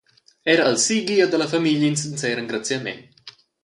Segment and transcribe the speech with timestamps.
[0.53, 3.13] Era al Sigi ed alla famiglia in sincer engraziament.